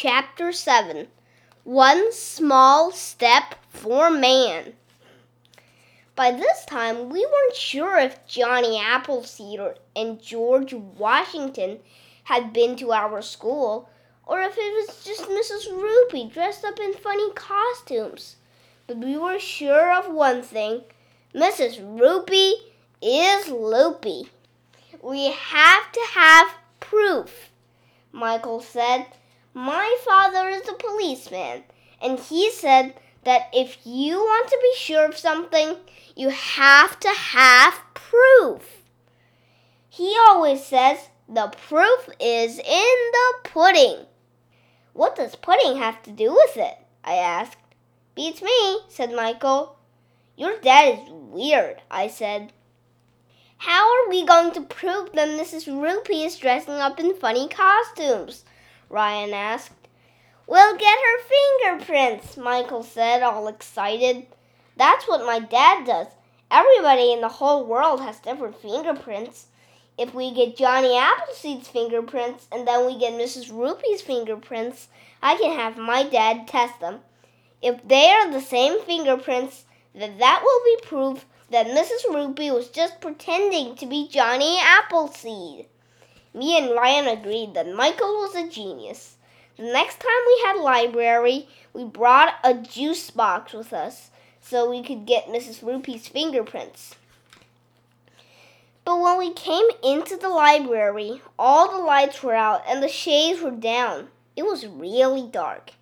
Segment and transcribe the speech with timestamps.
[0.00, 1.08] Chapter 7
[1.64, 4.74] One Small Step for Man.
[6.14, 9.58] By this time, we weren't sure if Johnny Appleseed
[9.96, 11.80] and George Washington
[12.22, 13.90] had been to our school
[14.24, 15.66] or if it was just Mrs.
[15.68, 18.36] Roopy dressed up in funny costumes.
[18.86, 20.82] But we were sure of one thing
[21.34, 21.80] Mrs.
[21.80, 22.52] Roopy
[23.02, 24.30] is loopy.
[25.02, 27.50] We have to have proof,
[28.12, 29.06] Michael said.
[29.54, 31.64] My father is a policeman,
[32.00, 32.94] and he said
[33.24, 35.76] that if you want to be sure of something,
[36.14, 38.82] you have to have proof.
[39.88, 44.06] He always says the proof is in the pudding.
[44.92, 46.78] What does pudding have to do with it?
[47.04, 47.58] I asked.
[48.14, 49.78] Beats me, said Michael.
[50.36, 52.52] Your dad is weird, I said.
[53.58, 55.66] How are we going to prove that Mrs.
[55.66, 58.44] Roopy is dressing up in funny costumes?
[58.88, 59.72] Ryan asked.
[60.46, 64.26] We'll get her fingerprints, Michael said, all excited.
[64.76, 66.06] That's what my dad does.
[66.50, 69.46] Everybody in the whole world has different fingerprints.
[69.98, 73.50] If we get Johnny Appleseed's fingerprints and then we get Mrs.
[73.50, 74.88] Roopy's fingerprints,
[75.22, 77.00] I can have my dad test them.
[77.60, 79.64] If they are the same fingerprints,
[79.94, 82.06] then that will be proof that Mrs.
[82.10, 85.66] Roopy was just pretending to be Johnny Appleseed.
[86.34, 89.16] Me and Ryan agreed that Michael was a genius.
[89.56, 94.82] The next time we had library, we brought a juice box with us so we
[94.82, 95.62] could get Mrs.
[95.62, 96.94] Roopy's fingerprints.
[98.84, 103.42] But when we came into the library, all the lights were out and the shades
[103.42, 104.08] were down.
[104.34, 105.72] It was really dark.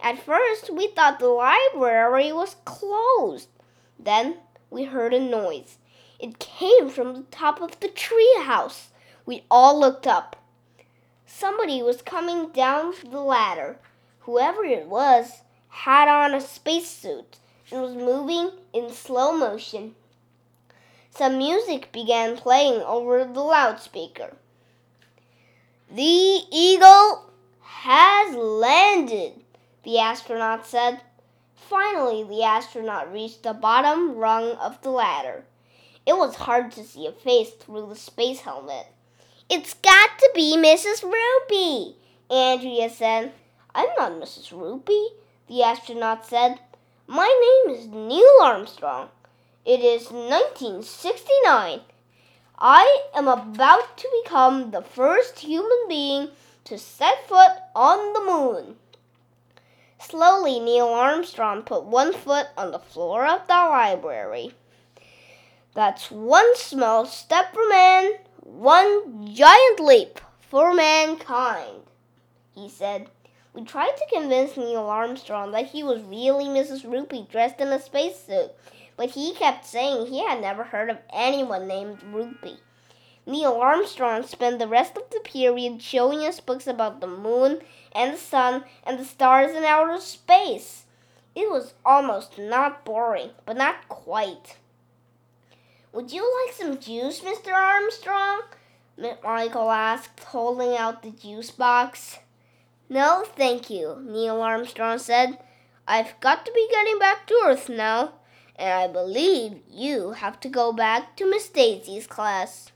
[0.00, 3.48] At first, we thought the library was closed.
[3.98, 4.36] Then
[4.70, 5.76] we heard a noise.
[6.18, 8.88] It came from the top of the tree house.
[9.28, 10.36] We all looked up.
[11.26, 13.76] Somebody was coming down the ladder.
[14.20, 17.36] Whoever it was had on a spacesuit
[17.70, 19.96] and was moving in slow motion.
[21.10, 24.34] Some music began playing over the loudspeaker.
[25.90, 27.30] The eagle
[27.60, 29.44] has landed,
[29.82, 31.02] the astronaut said.
[31.54, 35.44] Finally, the astronaut reached the bottom rung of the ladder.
[36.06, 38.86] It was hard to see a face through the space helmet.
[39.50, 41.02] It's got to be Mrs.
[41.02, 41.94] Roopy,
[42.30, 43.32] Andrea said.
[43.74, 44.52] I'm not Mrs.
[44.52, 45.12] Roopy,
[45.46, 46.60] the astronaut said.
[47.06, 49.08] My name is Neil Armstrong.
[49.64, 51.80] It is 1969.
[52.58, 56.28] I am about to become the first human being
[56.64, 58.76] to set foot on the moon.
[59.98, 64.52] Slowly, Neil Armstrong put one foot on the floor of the library.
[65.72, 68.12] That's one small step for man,
[68.48, 71.82] one giant leap for mankind,
[72.54, 73.10] he said.
[73.52, 76.84] We tried to convince Neil Armstrong that he was really Mrs.
[76.84, 78.52] Roopy dressed in a spacesuit,
[78.96, 82.56] but he kept saying he had never heard of anyone named Roopy.
[83.26, 87.60] Neil Armstrong spent the rest of the period showing us books about the moon
[87.92, 90.86] and the sun and the stars in outer space.
[91.34, 94.56] It was almost not boring, but not quite.
[95.92, 97.52] Would you like some juice, Mr.
[97.52, 98.42] Armstrong?
[99.24, 102.18] Michael asked, holding out the juice box.
[102.90, 105.38] No, thank you, Neil Armstrong said.
[105.86, 108.12] I've got to be getting back to Earth now,
[108.56, 112.70] and I believe you have to go back to Miss Daisy's class.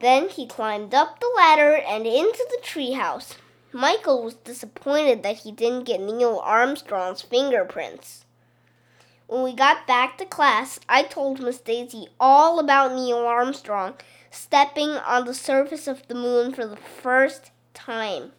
[0.00, 3.36] Then he climbed up the ladder and into the treehouse.
[3.72, 8.24] Michael was disappointed that he didn't get Neil Armstrong's fingerprints.
[9.26, 13.94] When we got back to class, I told Miss Daisy all about Neil Armstrong
[14.30, 18.32] stepping on the surface of the moon for the first time.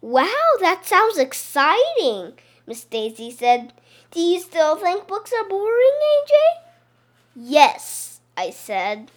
[0.00, 0.26] Wow,
[0.60, 2.34] that sounds exciting,
[2.66, 3.72] Miss Daisy said.
[4.10, 6.32] Do you still think books are boring, AJ?
[7.36, 9.10] Yes, I said.